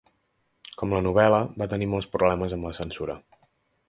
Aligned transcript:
Com 0.81 0.95
la 0.95 1.01
novel·la, 1.07 1.41
va 1.63 1.67
tenir 1.73 1.89
molts 1.91 2.07
problemes 2.15 2.57
amb 2.57 2.67
la 2.69 2.73
censura. 2.79 3.19